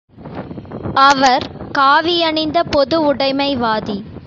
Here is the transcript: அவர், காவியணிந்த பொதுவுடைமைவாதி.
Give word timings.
அவர், 0.95 1.45
காவியணிந்த 1.71 2.63
பொதுவுடைமைவாதி. 2.71 3.97